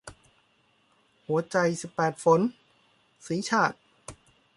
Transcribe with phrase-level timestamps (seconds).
[1.27, 2.41] หัวใจสิบแปดฝน-
[3.27, 3.77] สีชาติ